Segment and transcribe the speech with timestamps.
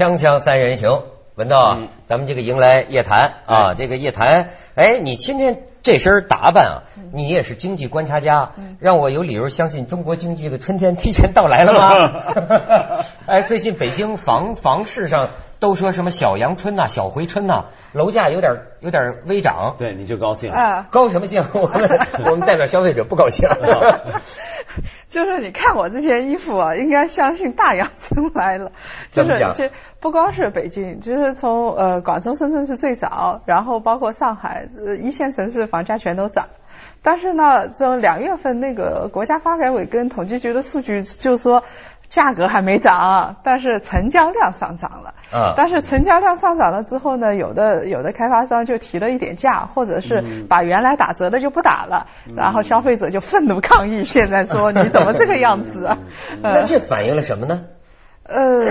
[0.00, 1.02] 锵锵三人行，
[1.34, 13.04] 文道啊，咱们这个迎来夜谈啊，这个夜谈，哎，你今天这身打扮啊，你也是经济观察家，让我有理由相信中国经济的春天提前到来了吗？
[13.28, 20.50] 哎，最近北京房房市上都说什么小阳春呐、小回春呐，楼价有点有点微涨，对，你就高兴。
[20.50, 21.44] 啊，高什么兴？
[21.52, 23.46] 我们我们代表消费者不高兴。
[25.08, 28.72] 就是你看我这件衣服啊，应该相信大洋春来了。
[29.10, 29.70] 就是这
[30.00, 36.48] 不光是北京，就是从呃广州、深圳是最早，然后包括上海，呃一线城市房价全都涨。
[37.02, 41.62] 但是呢，这两月份那个国家发改委跟统计局的数据就说。
[42.10, 45.14] 价格还没涨，但是成交量上涨了。
[45.32, 55.98] 啊但是成交量上涨了之后呢，有的有的开发商就提了一点价，或者是把原来打折的就不打了，然后消费者就愤怒抗议，现在说你怎么这个样子啊？
[56.42, 57.62] 那这反映了什么呢？
[58.24, 58.66] 呃，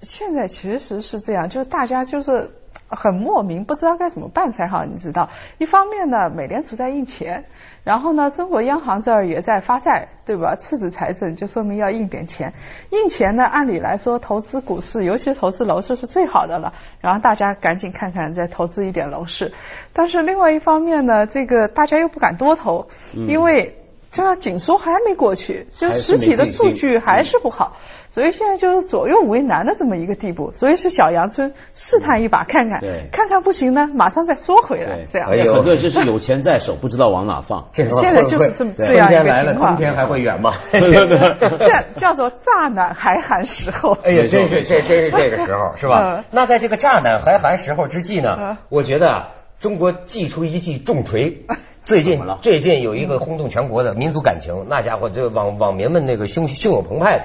[0.00, 2.50] 现在其实是这样，就是大家就是
[2.88, 4.84] 很莫名，不知道该怎么办才好。
[4.84, 7.44] 你知道，一方面呢，美联储在印钱，
[7.84, 10.56] 然后呢，中国央行这儿也在发债，对吧？
[10.56, 12.52] 赤字财政就说明要印点钱。
[12.90, 16.72] 印钱呢，按理来说，投资股市，尤其投资楼市是最好的了。
[17.00, 19.52] 然后大家赶紧看看，再投资一点楼市。
[19.92, 23.85] 但是另外一方面呢，这个大家又不敢多投，因为
[24.16, 27.76] 这个紧缩还没过去，就实体的数据还是不好。
[28.10, 35.28] 所以现在就是左右为难的这么一个地步，所以是小阳春试探一把看看，对看看不行呢，马上再缩回来，这样。
[35.28, 37.68] 哎呦很多人就是有钱在手，不知道往哪放。
[37.74, 40.54] 现在 就是这么这样一个情况冬天还会远吗？
[40.72, 43.92] 这叫做乍暖还寒时候。
[44.02, 46.24] 哎呀，真是这真是这个时候，是吧嗯？
[46.30, 49.28] 那在这个乍暖还寒时候之际呢嗯，我觉得啊，
[49.60, 51.44] 中国祭出一记重锤。
[51.86, 57.24] 最近最近有一个轰动全国的民族感情，那家伙就网网民们那个汹汹涌澎湃的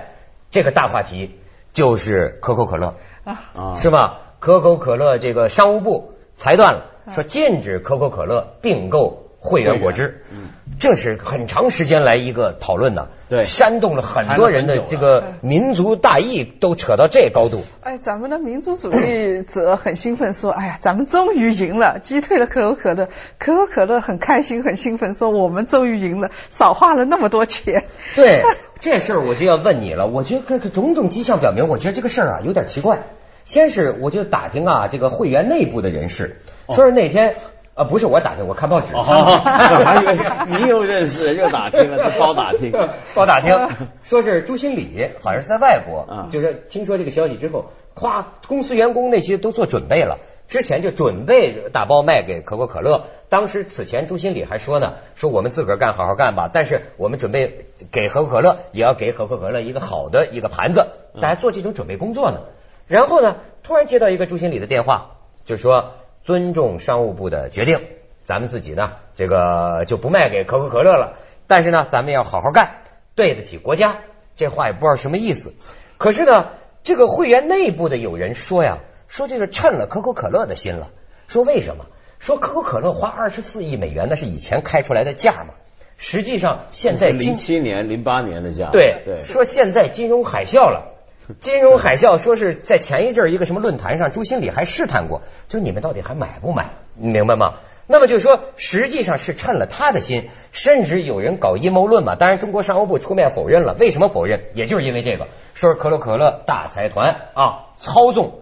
[0.52, 1.40] 这个大话题
[1.74, 4.20] 就是可口可乐，啊，是吧？
[4.40, 10.24] 可口可乐这个商务部裁断了，说禁止可口可乐并购汇源果汁。
[10.32, 10.38] 嗯
[10.80, 17.62] 这是很长时间来一个讨论的，对煽动了很多人的这个民族大义，都扯到这高度。
[17.82, 27.84] 哎，咱们的民族主义者很兴奋，说：“哎呀，咱们终于赢了，击退了可口可乐。”可口可乐很开心，很兴奋，说：“我们终于赢了，少花了那么多钱。
[28.16, 28.42] 对
[28.80, 30.08] 这事儿，我就要问你了。
[30.08, 33.04] 我觉得这种种迹象表明，我觉得这个事儿啊有点奇怪。
[33.46, 36.38] 先是我就打听啊，这个会员内部的人士，
[36.70, 37.36] 说是那天
[37.74, 38.94] 啊，不是我打听，我看报纸。
[38.94, 40.18] 哦，还以为
[40.48, 42.72] 你又认识又打听了，这包打听。
[43.16, 43.58] 包打听，
[44.04, 53.06] 说是朱新礼，好像是在外国，嗯就是听说这个消息之后，咵，公司员工那些都做准备了，之前就准备打包卖给可口可乐。
[53.30, 60.88] 当时此前朱新礼还说呢，说我们自个儿干好好干吧，但是我们准备给可口可乐，也要给可口可乐一个好的一个盘子，
[61.22, 62.42] 大家做这种准备工作呢。
[62.88, 65.12] 然后呢，突然接到一个朱新礼的电话，
[65.46, 65.94] 就说
[66.24, 67.80] 尊重商务部的决定，
[68.24, 71.18] 咱们自己呢这个就不卖给可口可乐了，
[71.48, 72.82] 但是呢，咱们要好好干，
[73.16, 74.00] 对得起国家。
[74.36, 75.54] 这话也不知道什么意思。
[75.98, 76.48] 可是呢，
[76.84, 80.92] 这个会员内部的有人说呀，说这是趁了可口可乐的心了。
[81.28, 81.86] 说为什么？
[82.20, 85.56] 说可口可乐花二十四亿美元，那是以前开出来的价嘛。
[85.98, 88.70] 实际上现在零七年、零八年的价。
[88.72, 90.91] 对对，说现在金融海啸了。
[91.40, 96.72] 金融海啸说是在前一阵儿一个什么论坛上，朱新礼还试探过，就你们到底还买不买？
[96.96, 97.54] 你明白吗？
[97.88, 102.16] 那么就是说，实际上是趁了他的心，甚至有人搞阴谋论嘛。
[102.16, 103.76] 当然，中国商务部出面否认了。
[103.80, 104.44] 为什么否认？
[104.54, 108.40] 也就是因为这个，说可口可乐大财团啊操纵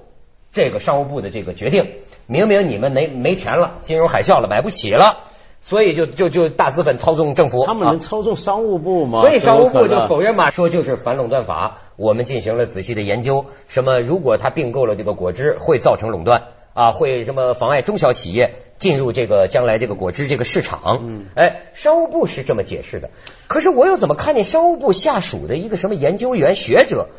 [0.52, 1.94] 这个商务部的这个决定。
[2.28, 5.24] 明明你们没没钱了，金融海啸了，买不起了，
[5.70, 7.66] 所以就就就大资本操纵政府。
[7.68, 9.22] 他们啊能操纵商务部吗？
[9.22, 21.02] 所以商务部就可口可乐否认嘛，说就是反垄断法，我们进行了仔细的研究，什么如果他并购了这个果汁，会造成垄断啊，会什么妨碍中小企业进入这个将来这个果汁这个市场。
[21.04, 23.12] 嗯哎，商务部是这么解释的，
[23.48, 27.10] 可是我又怎么看见商务部下属的一个什么研究员学者？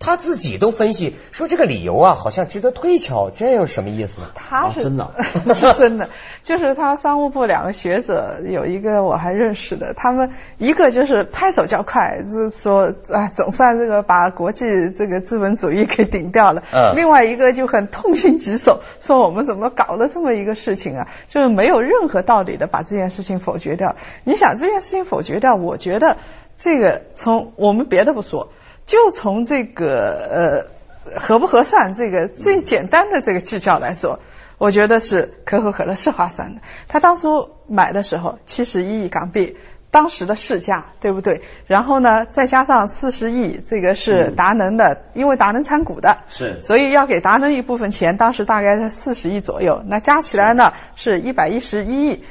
[0.00, 4.26] 他自己都分析说这个理由啊，好像值得推敲，这有什么意思呢？
[4.34, 6.10] 他是、啊真的是 真的，
[6.42, 23.96] 就是他商务部两个学者有一个我还认识的，他们一个就是拍手叫快，就是说啊总算这个把国际这个资本主义给顶掉了，嗯另外一个就很痛心疾首，说我们怎么搞了这么一个事情啊，就是没有任何道理的把这件事情否决掉。
[24.24, 26.18] 你想这件事情否决掉，我觉得
[26.56, 28.50] 这个从我们别的不说。
[28.86, 34.20] 就从这个呃合不合算这个最简单的这个计较来说，
[34.58, 36.60] 我觉得是可口可乐是划算的。
[36.88, 39.56] 他当初买的时候七十一亿港币，
[39.90, 41.42] 当时的市价，对不对？
[41.66, 52.24] 然后呢，再加上四十亿，这个是达能的，因为达能参股的，是所以要给达能一部分钱，当时大概在四十亿左右，那加起来呢是一百一十一亿。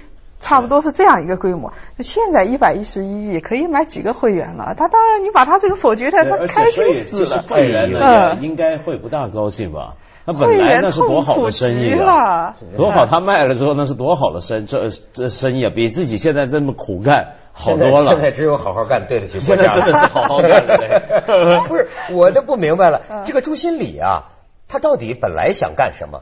[0.44, 1.74] 差不多是这样一个规模。
[1.96, 4.76] 那现在一百一十一亿可以买几个会员了？
[4.78, 7.44] 他当然，你把他这个否决掉，他开心死了。
[7.50, 8.00] 会员呢
[8.36, 9.96] 嗯应该会不大高兴吧？
[10.26, 13.06] 那会本来员那是多好的生意啊了，多好！
[13.06, 18.12] 他卖了之后那是多好的生这这生意啊，比自己现在这么苦干好多了。
[18.12, 19.68] 现在只有好好干，对得起国现在。
[19.68, 24.32] 真的是好好干了 不是，我都不明白了，嗯这个朱新礼啊，
[24.68, 26.22] 他到底本来想干什么？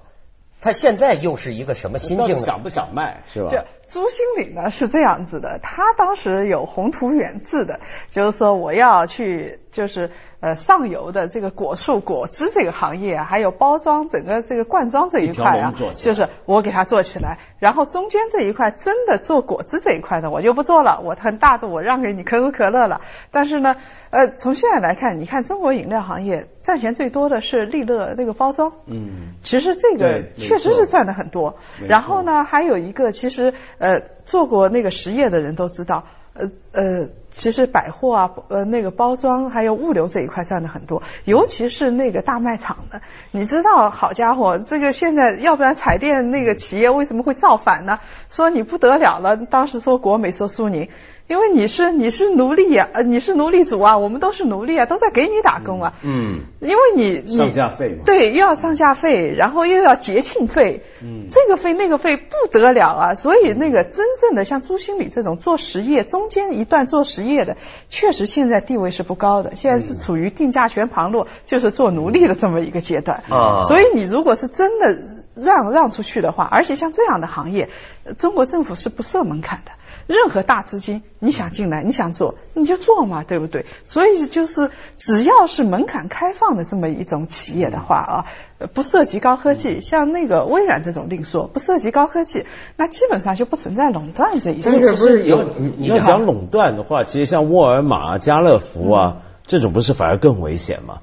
[0.64, 2.42] 他现在又是一个什么心境呢？
[2.42, 3.50] 想不想卖是吧？
[3.50, 10.12] 这朱新礼呢是这样子的，他当时有宏图远志的，就是说我要去，就是
[10.42, 23.02] 呃上游的这个果树果汁这个行业啊，还有包装整个这个灌装这一块啊就是我给它做起来，然后中间这一块真的做果汁这一块的我就不做了，我很大度，我让给你可口可乐了。
[23.32, 23.78] 但是呢，
[24.10, 31.58] 呃，从现在来看，你看中国饮料行业赚钱最多的是利乐那个包装，嗯，其实这个确实是赚的很多。
[31.88, 43.02] 然后呢，还有一个，其实呃，做过那个实业的人都知道，呃呃，其实百货啊，呃那个包装还有物流这一块占的很多，尤其是那个大卖场的。
[43.32, 48.00] 你知道，好家伙，这个现在要不然彩电那个企业为什么会造反呢？
[48.30, 50.90] 说你不得了了，当时说国美说苏宁。
[51.32, 55.94] 因为你是你是奴隶呀、呃，你是奴隶主啊，我们都是奴隶啊，都在给你打工啊。
[56.04, 63.14] 嗯，因为你你上架费嘛对，又要上架费，然后又要节庆费，嗯这个费那个费不得了啊！
[63.14, 67.56] 所以那个真正的像朱新礼这种做实业中间一段做实业的，
[67.88, 73.24] 确实现在地位是不高的，现在是处于定价权旁落，就是做奴隶的这么一个阶段。
[73.30, 75.00] 啊所以你如果是真的
[75.34, 77.70] 让让出去的话，而且像这样的行业，
[78.04, 79.72] 呃中国政府是不设门槛的。
[80.12, 83.66] 任何大资金，你想进来，你想做，你就做嘛，对不对？
[83.84, 88.26] 所以就是只要是门槛开放的这么一种企业的话啊，
[88.60, 94.84] 呃不涉及高科技，像那个微软这种另说，不涉及高科技，那基本上就不存在垄断这一但种。
[94.84, 99.18] 是不是有你你要讲垄断的话，其实像沃尔玛、家乐福啊，
[99.48, 101.00] 这种不是反而更危险吗？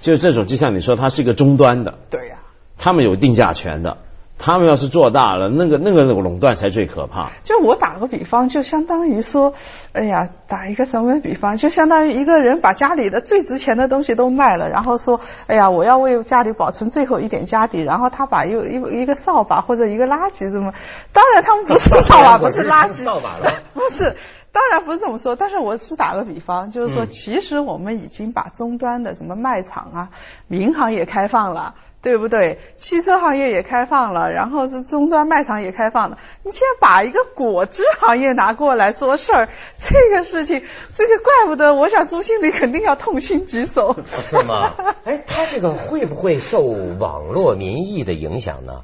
[0.00, 2.38] 就是这种，就像你说，它是一个终端的，对呀、
[2.76, 3.98] 他们有定价权的，
[4.38, 7.30] 他们要是做大了，那个那个垄断才最可怕。
[7.42, 9.52] 就我打个比方，就相当于说，
[9.92, 20.72] 哎呀，打一个什么比方，就相当于一个人把家里的最值钱的东西都卖了，然后说，哎呀，我要为家里保存最后一点家底，然后他把一一一个扫把或者一个垃圾这么，
[21.12, 24.14] 当然他们不是扫把，不是垃圾，扫把了不是。
[24.50, 30.08] 当然不是这么说，但是我是打个比方，就是说，嗯其实我们已经把终端的什么卖场啊、
[30.48, 32.58] 民航也开放了，对不对？
[32.76, 36.18] 汽车行业也开放了，然后是终端卖场也开放了。
[36.44, 39.48] 你现在把一个果汁行业拿过来说事儿，
[39.80, 40.62] 这个事情，
[40.94, 43.96] 这个怪不得，我想朱经理肯定要痛心疾首。
[44.06, 44.74] 是吗？
[45.04, 48.82] 哎，他这个会不会受网络民意的影响呢？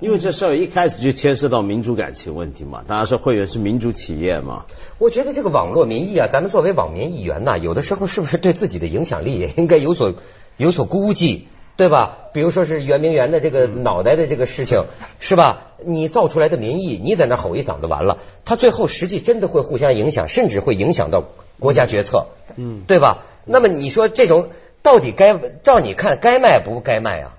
[0.00, 4.64] 因为这事儿一开始就牵涉到民主感情问题嘛，大家说会员是民主企业嘛，
[4.98, 10.12] 我觉得这个网络民意啊，咱们作为网民议员呐，有的时候是不是对自己的影响力也应该有所
[10.56, 12.18] 有所估计，对吧？
[12.32, 14.84] 比如说是圆明园的这个脑袋的这个事情，
[15.18, 15.72] 是吧？
[15.84, 21.24] 你造出来的民意，你在那吼一嗓子完了，它最后实际真的会互相影响，甚至会影响到
[21.58, 23.24] 国家决策，嗯，对吧？
[23.44, 24.50] 那么你说这种
[24.82, 27.34] 到底该照你看该卖不该卖啊？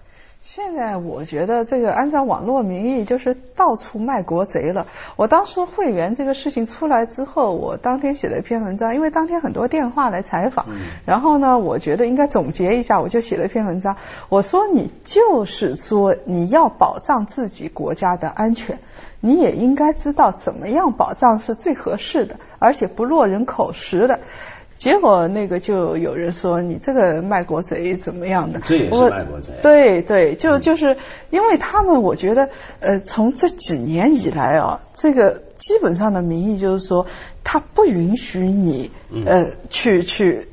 [0.45, 4.85] 现在我觉得这个按照网络民意，就是到处卖国贼了。
[5.15, 10.67] 我当时会员这个事情出来之后，我当天写了一篇文章，因为当天很多电话来采访，
[11.03, 13.97] 然后呢，我觉得应该总结一下，我就写了一篇文章。
[14.29, 18.77] 我说你就是说你要保障自己国家的安全，
[19.21, 24.19] 你也应该知道怎么样保障是最合适的，而且不落人口实的。
[24.75, 28.59] 结果那个就有人说你这个卖国贼怎么样的？
[28.59, 30.97] 这也是卖国贼对对，就就是
[31.29, 37.05] 因为他们，我觉得呃，从这几年以来啊，这个基本上的民意就是说，
[37.43, 38.91] 他不允许你
[39.25, 40.49] 呃去去。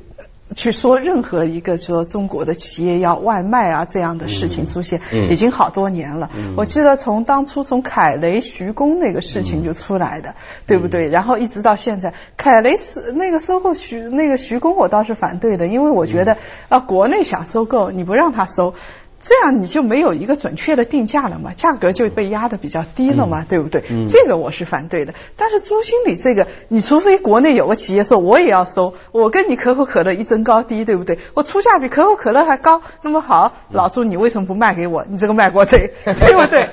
[0.53, 6.29] 去说任何一个说中国的企业要外卖啊这样的事情出现，嗯已经好多年了。
[6.55, 11.09] 我记得从当初从凯雷徐工那个事情就出来的，对不对？
[11.09, 16.37] 然后一直到现在，凯雷是那个收购徐那个徐工，我倒是反对的，因为我觉得
[16.69, 18.73] 啊，国内想收购你不让他收。
[19.23, 23.81] 这样你就没有一个准确的定价了嘛，价格就被压得比较低了嘛，对不对？
[24.07, 25.13] 这个我是反对的。
[25.37, 31.19] 但是朱经理这个，你除非国内有个企业说我也要收，我跟你可口可乐一争高低，对不对？
[31.33, 35.05] 我出价比可口可乐还高，那么好，老朱你为什么不卖给我？
[35.07, 36.69] 你这个卖国贼， 对不对？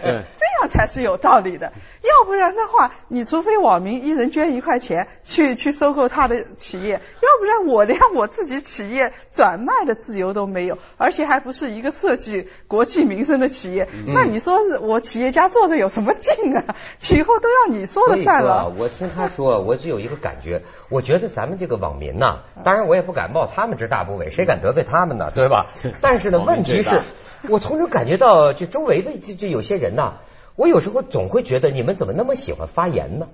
[0.50, 1.72] 这样才是有道理的。
[2.02, 13.88] 要不然的话，你除非网民一人捐一块钱去去收购他的企业，要不然我连我自己企业转卖的自由都没有，而且还不是一个涉及国计民生的企业。
[14.08, 16.76] 那你说我企业家做的有什么劲啊？
[17.10, 18.72] 以后都要你说了算了。
[18.76, 25.30] 我听他说，我只有一个感觉，我觉得咱们这个网民呐，当然我也不敢冒他们之大不韪，谁敢得罪他们呢？
[25.34, 25.66] 对吧？
[26.00, 27.00] 但是呢，问题是。
[27.48, 30.18] 我从中感觉到，就周围的这这有些人呐，
[30.60, 33.28] 我有时候总会觉得你们怎么那么喜欢发言呢？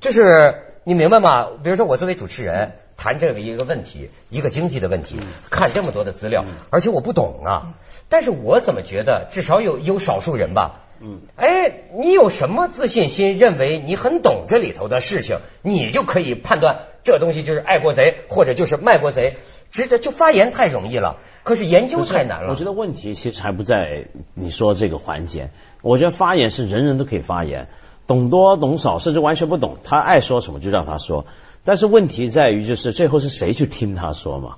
[0.00, 1.48] 就是你明白吗？
[1.64, 5.18] 比如说我作为主持人谈这个一个问题，一个经济的问题，
[5.50, 7.74] 看这么多的资料，而且我不懂啊，
[8.08, 10.82] 但是我怎么觉得至少有有少数人吧？
[11.00, 19.36] 嗯，哎，你有什么自信心认为你很懂这里头的事情，你就可以判断这东西就是爱国贼或者就是卖国贼？
[19.70, 22.50] 直接就发言太容易了，可是研究太难了。
[22.50, 25.50] 我觉得问题其实还不在你说这个环节。
[25.82, 27.68] 我觉得发言是人人都可以发言，
[28.06, 31.26] 懂多懂少，甚至完全不懂，他爱说什么就让他说。
[31.64, 34.56] 但是问题在于，就是最后是谁去听他说嘛？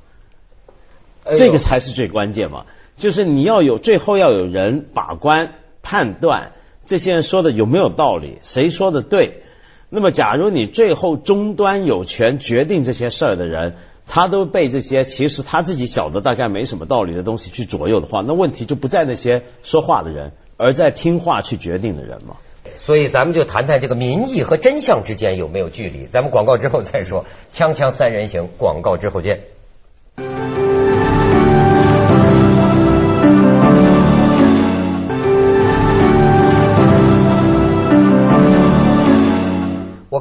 [1.25, 2.67] 这个才是最关键嘛。
[2.97, 6.53] 就是你要有最后要有人把关判断
[6.85, 9.43] 这些人说的有没有道理，谁说的对。
[9.89, 13.75] 那么，假如你最后终端有权决定这些事儿的人。
[14.09, 22.37] 他都被这些其实他自己晓得大概没什么道理的东西去左右的话，那问题就不在那些说话的人，而在听话去决定的人嘛。
[22.77, 26.07] 所以咱们就谈谈这个民意和真相之间有没有距离。
[26.07, 27.25] 咱们广告之后再说。
[27.53, 29.41] 锵锵三人行，广告之后见。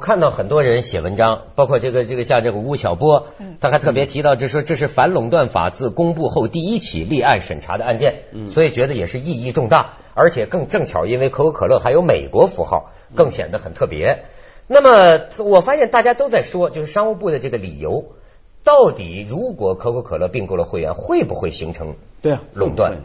[0.06, 3.26] 看到很多人写文章，包括这个这个像这个吴晓波，
[3.60, 14.26] 他还特别提到，就说这是反垄断法自公布后第一起立案审查的案件，所以觉得也是意义重大，而且更正巧，因为可口可乐还有美国符号，更显得很特别。
[14.68, 18.06] 那么我发现大家都在说，就是商务部的这个理由，
[18.64, 23.02] 到底如果可口可乐并购了会员，会不会形成对啊垄断？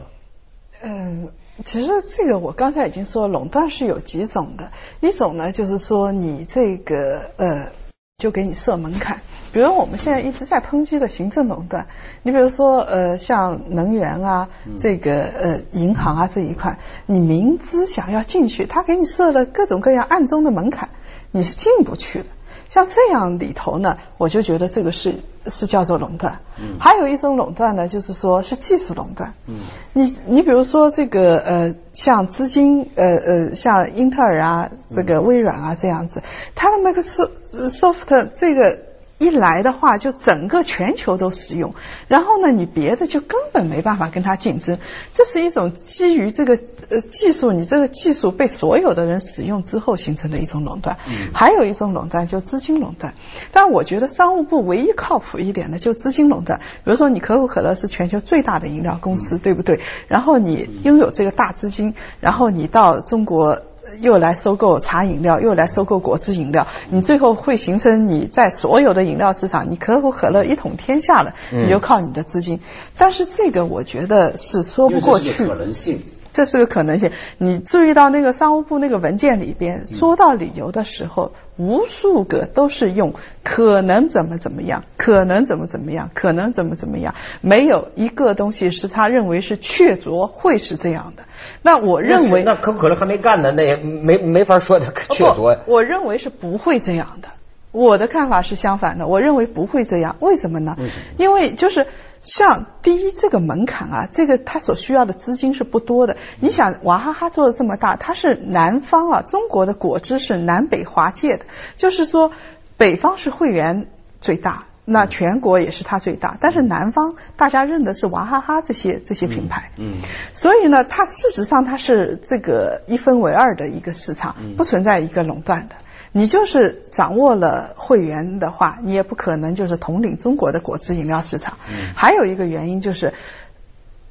[0.83, 1.31] 嗯。
[1.65, 4.71] 其实这个我刚才已经说，垄断是有几种的。
[5.01, 6.95] 一种呢，就是说你这个
[7.37, 7.73] 呃，
[8.17, 9.21] 就给你设门槛。
[9.53, 11.89] 比如我们现在一直在抨击的行政垄断，
[12.23, 14.49] 你比如说呃，像能源啊，
[14.79, 20.91] 这个呃银行啊这一块，你明知想要进去，他给你设了各种各样暗中的门槛，
[21.33, 22.27] 你是进不去的。
[22.71, 25.17] 像这样里头呢，我就觉得这个是
[25.49, 26.41] 是叫做垄断。
[26.59, 29.35] 嗯，还有一种垄断呢，就是说是技术垄断。
[29.47, 29.59] 嗯，
[29.93, 36.23] 你你比如说这个呃，像资金呃呃，像英特尔啊，这个微软啊这样子，
[36.55, 38.90] 它的那个 soft 这个。
[39.21, 41.75] 一来的话，就整个全球都使用，
[42.09, 44.79] 然后呢，你别的就根本没办法跟它竞争。
[45.13, 46.59] 这是一种基于这个
[46.89, 50.97] 呃技术，你这个技术被所有的人使用之后形成的一种垄断。
[51.35, 53.13] 还有一种垄断就资金垄断，
[53.53, 56.61] 但我觉得商务部唯一靠谱一点的就资金垄断。
[56.85, 59.81] 比如说，你可口可乐是全球最大的饮料公司，对不对？
[60.09, 63.61] 然后你拥有这个大资金，然后你到中国。
[64.01, 72.61] 又来收购茶饮料，又来收购果汁饮料，你最后会形成你在所有的饮料市场，你可口可乐一统天下了，你就靠你的资金。
[72.97, 75.47] 但是这个我觉得是说不过去。
[75.47, 76.01] 可能性。
[76.33, 77.11] 这是个可能性。
[77.39, 83.13] 你注意到那个商务部那个文件里边说到理由的时候，无数个都是用
[83.45, 91.25] 可能怎么怎么样，可能怎么怎么样，可能怎么怎么样，没有一个东西是他认为是确凿会是这样的。
[91.63, 95.59] 那我认为，那可不可能还没干呢，那也没没法说的确凿。
[95.67, 97.29] 我认为是不会这样的。
[97.73, 100.17] 我的看法是相反的，我认为不会这样。
[100.21, 100.77] 为什么呢？
[101.19, 101.87] 因为就是
[102.21, 106.17] 像第一这个门槛啊，这个它所需要的资金是不多的。
[106.41, 111.47] 你想娃哈哈做的这么大，它是南方啊，中国的果汁是南北划界的，
[111.77, 112.33] 就是说
[112.77, 113.89] 北方是会员
[114.21, 114.65] 最大。
[114.87, 119.99] 那全国也是它最大，但是南方大家认的是娃哈哈这些这些品牌，嗯，
[120.35, 125.77] 所以呢，它事实上它是这个一分为二的一个市场，不存在一个垄断的。
[126.13, 131.59] 你就是掌握了会员的话，你也不可能就是统领中国的果汁饮料市场。
[131.97, 133.15] 还有一个原因就是，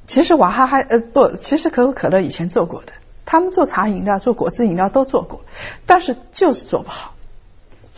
[0.06, 2.92] 其实娃哈哈呃不，其实可口可乐以前做过的，
[3.26, 5.42] 他们做茶饮料、做果汁饮料都做过，
[5.86, 7.14] 但是就是做不好。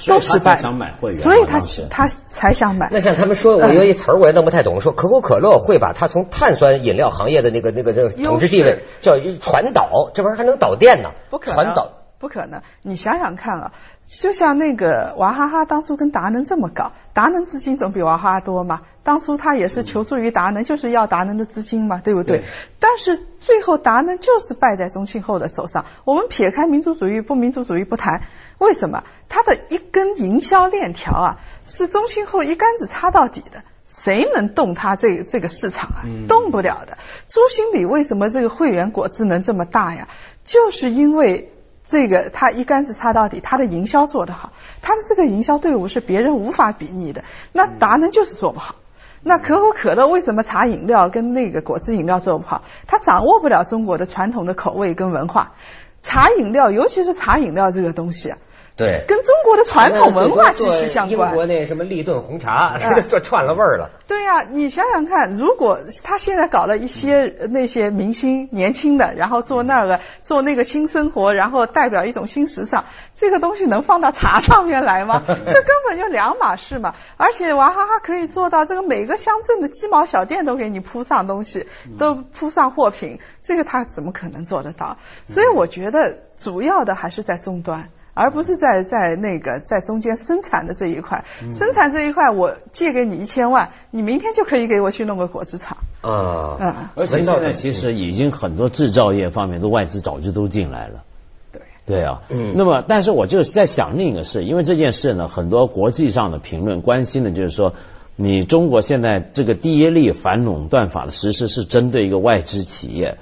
[0.05, 2.89] 都失败，想买会员所以他他才想买。
[2.91, 11.11] 那像他们说，我有一词儿我也弄不太懂，说可口可乐会把它从碳酸饮料行业的那个那个那个统治地位叫传导，这玩意儿还能导电呢？
[11.31, 12.63] 不可能，传导不可能。
[12.83, 13.73] 你想想看啊，
[14.07, 18.83] 就像那个娃哈哈当初跟达能这么搞，达能资金总比娃哈哈多嘛。
[19.03, 22.39] 当初他也是求助于达能，就是要达能的资金嘛，对不对？
[22.39, 22.45] 对
[22.79, 25.87] 但是最后达能就是败在宗庆后的手上。
[26.05, 28.23] 我们撇开民族主义不民族主义不谈，
[28.59, 29.03] 为什么？
[29.29, 33.63] 他的一根营销链条啊，是宗庆后一竿子插到底的。
[33.89, 36.01] 谁能动他这个这个市场啊？
[36.27, 36.97] 动不了的。
[37.29, 40.09] 朱新礼为什么这个汇源果汁能这么大呀？
[40.45, 41.53] 就是因为
[41.93, 47.23] 这个他一竿子插到底，他的营销做得好，他的这个营销队伍是别人无法比拟的。
[47.53, 48.77] 那达能就是做不好。
[49.23, 52.63] 那可口可乐为什么茶饮料跟那个果汁饮料做不好？
[52.87, 55.53] 他掌握不了中国的传统的口味跟文化。
[56.01, 58.39] 茶饮料，尤其是茶饮料这个东西啊，
[58.75, 61.31] 对，跟中国的传统文化息息相关。
[61.31, 63.91] 英国那什么立顿红茶，嗯这串了味儿了。
[64.07, 75.23] 对呀、你想想看，如果他现在搞了一些呃那些明星年轻的，然后做那个做那个新生活，然后代表一种新时尚，这个东西能放到茶上面来吗？
[75.27, 76.95] 这根本就两码事嘛。
[77.19, 84.97] 而且娃哈哈可以做到这个每个乡镇的鸡毛小店都给你铺上东西，都铺上货品，这个他怎么可能做得到？
[85.27, 87.91] 所以我觉得主要的还是在终端。
[88.15, 95.79] 而不是在在那个在中间生产的这一块，生产这一块我借给你一千万，你明天就可以给我去弄个果汁厂。
[96.03, 101.05] 啊，嗯，而且现在其实已经很多制造业方面的外资早就都进来了。
[101.53, 102.55] 对，对啊，嗯。
[102.57, 107.75] 那么但是我就是在想另一个事，因为这件事呢，很多国际上的评论关心的就是说，
[108.17, 113.17] 你中国现在这个第一例反垄断法的实施是针对一个外资企业，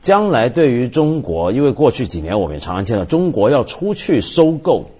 [0.00, 4.90] 将来对于中国，因为过去几年我们也常常见到中国要出去收购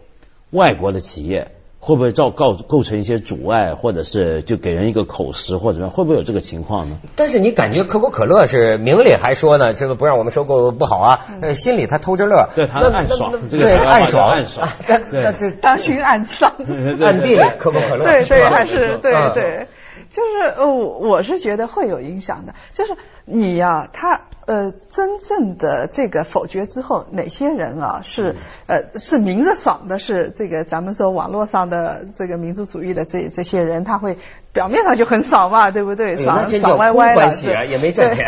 [0.50, 1.52] 外国的企业。
[1.83, 5.90] 会不会造构构成一些阻碍，或者是就给人一个口实，或者怎么样？
[5.90, 6.99] 会不会有这个情况呢？
[7.16, 16.52] 但是你感觉可口可乐是明里还说呢，这个不让我们收购不好啊，呃，心里他偷着乐，对他暗爽对这个暗爽暗爽啊那对这当心暗丧。
[17.00, 19.66] 暗地里可口可乐对对，还是对嗯对，
[20.11, 22.55] 就是呃，我我是觉得会有影响的。
[22.73, 28.35] 就是你呀、他呃，真正的这个否决之后，哪些人啊是
[28.67, 30.00] 呃是明着爽的？
[30.00, 34.18] 是这个咱们说网络上的这个民族主义的这这些人，他会
[34.53, 36.17] 表面上就很爽嘛，对不对？
[36.17, 38.27] 爽爽歪歪关系也没赚钱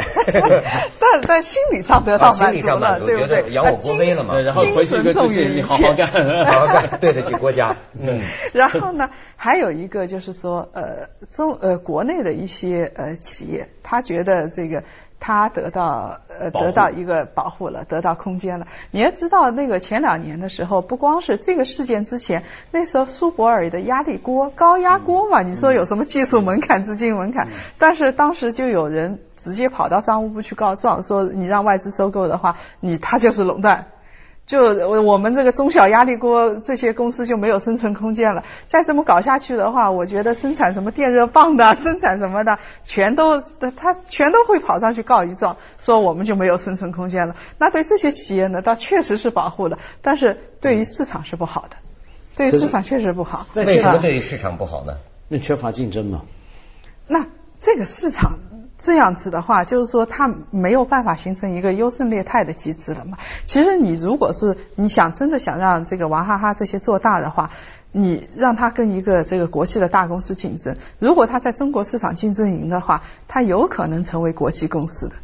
[1.01, 3.43] 但但心理上得到满足了，对不对？
[3.43, 6.07] 觉得扬我国威了嘛呃然后精回去一个神重于一自信你好好干
[6.45, 7.77] 好好干，对得起国家。
[7.99, 8.21] 嗯，
[8.53, 14.85] 然后呢，还有一个就是说，呃，中呃国内的一些呃企业，他觉得这个
[15.25, 18.67] 他得到呃得到一个保护了，得到空间了。
[18.91, 27.47] 你要知道，那个前两年的时候，不光是这个事件之前，那时候苏泊尔的压力锅、高压锅嘛，你说有什么技术门槛、资金门槛？
[27.79, 33.87] 但是当时就有人直接跑到商务部去告状，说你让外资收购的话，你他就是垄断。
[34.44, 38.44] 就我我们这个中小压力锅这些公司就没有生存空间了。
[38.66, 47.37] 再这么搞下去的话，我觉得生产什么电热棒的， 生产什么的，全都他全都会跑上去告一状，说我们就没有生存空间了。
[47.59, 51.76] 那对这些企业呢，倒确实是保护了，但是对于市场是不好的，
[52.37, 53.46] 对于市场确实不好。
[53.55, 54.94] 那为什么啊对于市场不好呢？
[55.28, 56.22] 那缺乏竞争嘛。
[57.07, 57.26] 那
[57.59, 58.38] 这个市场
[58.83, 63.18] 这样子的话，就是说它没有办法形成一个优胜劣汰的机制了嘛。
[63.47, 67.51] 其实你如果是你想真的想让这个娃哈哈这些做大的话，
[67.92, 75.16] 你让它跟一个这个国际的大公司竞争，如果它在中国市场竞争赢的话，它有可能成为国际公司的，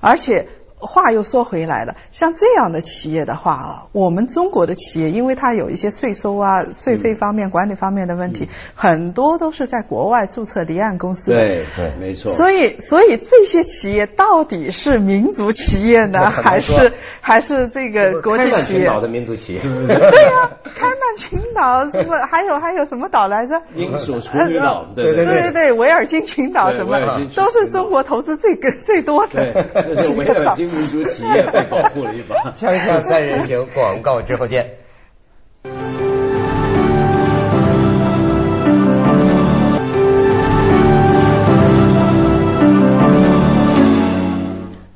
[0.00, 0.48] 而且。
[0.86, 11.36] 话又说回来了，像这样的企业的话啊，我们中国的企业，因为它有一些税收啊、税费方面、管理方面的问题，很多都是在国外注册离岸公司的。
[11.38, 12.32] 对对，没错。
[12.32, 18.80] 所以，所以这些企业到底是民族企业呢， 还是还是这个国际企业？
[18.80, 23.60] 开曼群岛的民族企业，对呀、开曼群岛什么， 还有还有什么岛来着？
[23.74, 26.98] 英属处女岛，对对对对对，维尔金群岛什么
[27.34, 32.36] 都是中国投资最最多的对， 那是维尔金民族企业被保护了一把。
[32.52, 34.78] 锵锵三人行，广告之后见。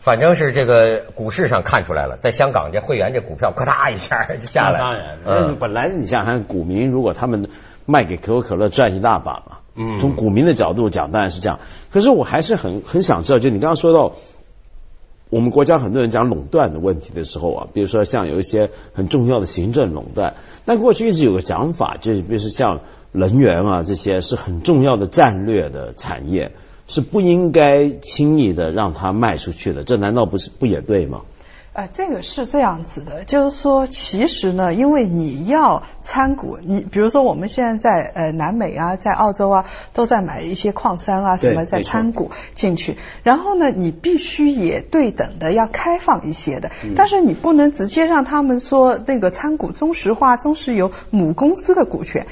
[0.01, 4.79] 反正是这个股市上看出来了，在香港这会员这股票咔嗒一下就下来了。
[4.79, 7.51] 当然，嗯，本来你想想看，股民如果他们
[7.85, 11.61] 卖给可口可乐赚一大把嘛，嗯从股民的角度讲当然是这样。
[11.93, 14.15] 可是我还是很很想知道，就你刚刚说到。
[15.31, 22.81] 我们国家很多人讲垄断的问题的时候啊，比如说像有一些很重要的行政垄断，但过去一直有个讲法，就是比如说像
[23.13, 26.53] 能源啊这些是很重要的战略的产业，
[26.87, 31.23] 是不应该轻易的让它卖出去的，这难道不是不也对吗？
[31.79, 52.27] 呃，这个是这样子的，就是说，其实呢，因为你要参股，你比如说我们现在在呃南美啊，在澳洲啊，都在买一些矿山啊什么，在参股进去，然后呢，你必须也对等的要开放一些的，但是你不能直接让他们说那个参股中石化、中石油母公司的股权。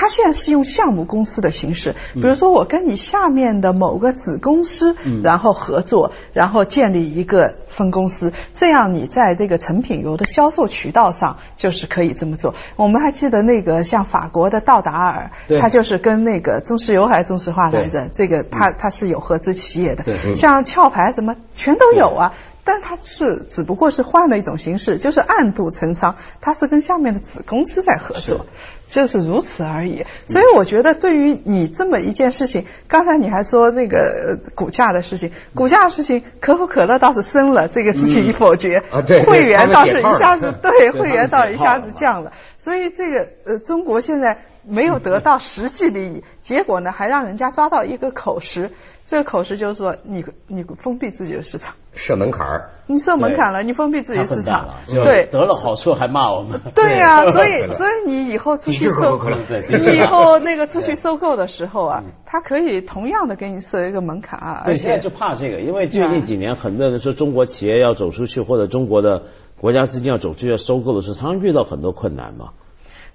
[0.00, 12.54] 他现在是用项目公司的形式，比如说我跟你下面的某个子公司，然后合作，然后建立一个分公司，这样你在这个成品油的销售渠道上就是可以这么做。
[12.76, 22.32] 我们还记得那个像法国的道达尔，他就是跟那个中石油还是中石化来着，这个他他是有合资企业的，像壳牌什么全都有啊。
[22.64, 28.46] 但它是只不过是换了一种形式，就是暗度陈仓，它是跟下面的子公司在合作，
[28.86, 30.04] 就是如此而已。
[30.26, 44.44] 所以我觉得，对于你这么一件事情，刚才你还说那个股价的事情，股价的事情，可口可乐倒是升了，这个事情一否决，啊，对，会员倒是一下子对会员倒一下子降了，所以这个呃，中国现在。
[44.70, 48.70] 没有得到实际利益，结果呢还让人家抓到一个口实，
[49.04, 59.20] 这个口实就是说你你封闭自己的市场，设门槛儿，你设门槛了，你封闭自己的市场，对，得了好处还骂我们，对呀， 所以所以你以后出去收，
[59.68, 69.24] 你以后那个出去收购的时候啊，他可以同样的给你设一个门槛啊，对，现在就怕这个，因为最近几年很多人说中国企业要走出去，或者中国的
[69.60, 72.50] 国家资金要走出去要收购的时候，常常遇到很多困难嘛。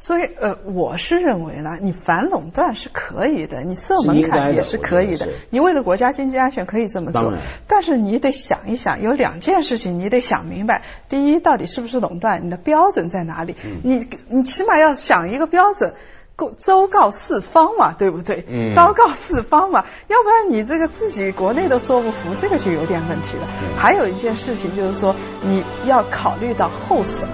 [0.05, 7.33] 所以，呃，我是认为呢，你反垄断是可以的，你设门槛也是可以的，你为了国家经济安全可以这么做。
[7.65, 12.45] 但是你得想一想，有两件事情你得想明白：第一，到底是不是垄断？
[12.45, 13.55] 你的标准在哪里？
[13.81, 15.95] 你你起码要想一个标准，
[16.35, 18.45] 够昭告四方嘛，对不对？
[18.47, 18.75] 嗯。
[18.75, 23.47] 昭告四方嘛，要不然你这个自己国内都说不服，这个就有点问题了。
[23.75, 27.25] 还有一件事情就是说，你要考虑到后手。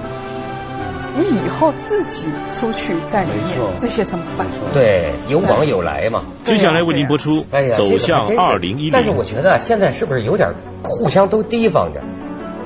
[1.17, 3.43] 你以后自己出去在里面，
[3.79, 4.47] 这些怎么办？
[4.73, 6.23] 对，有往有来嘛。
[6.43, 8.89] 接下来为您播出《走向二零一零》。
[8.93, 12.01] 但是我觉得现在是不是有点互相都提防着？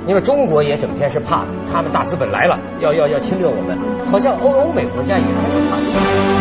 [0.07, 3.77] 因为中国也整天是怕他们大资本来了，要要要侵略我们，
[4.11, 6.35] 好像欧欧美国家也开始怕。